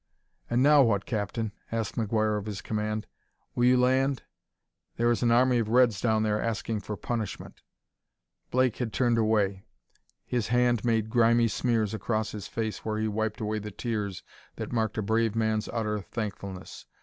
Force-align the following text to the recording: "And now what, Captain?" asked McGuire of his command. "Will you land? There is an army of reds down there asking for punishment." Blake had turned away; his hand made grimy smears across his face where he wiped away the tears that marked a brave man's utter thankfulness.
"And 0.49 0.63
now 0.63 0.81
what, 0.81 1.05
Captain?" 1.05 1.51
asked 1.71 1.93
McGuire 1.93 2.39
of 2.39 2.47
his 2.47 2.63
command. 2.63 3.05
"Will 3.53 3.65
you 3.65 3.77
land? 3.79 4.23
There 4.95 5.11
is 5.11 5.21
an 5.21 5.29
army 5.29 5.59
of 5.59 5.69
reds 5.69 6.01
down 6.01 6.23
there 6.23 6.41
asking 6.41 6.79
for 6.79 6.97
punishment." 6.97 7.61
Blake 8.49 8.77
had 8.77 8.93
turned 8.93 9.19
away; 9.19 9.63
his 10.25 10.47
hand 10.47 10.83
made 10.83 11.11
grimy 11.11 11.47
smears 11.49 11.93
across 11.93 12.31
his 12.31 12.47
face 12.47 12.83
where 12.83 12.97
he 12.97 13.07
wiped 13.07 13.41
away 13.41 13.59
the 13.59 13.69
tears 13.69 14.23
that 14.55 14.71
marked 14.73 14.97
a 14.97 15.03
brave 15.03 15.35
man's 15.35 15.69
utter 15.71 16.01
thankfulness. 16.01 16.87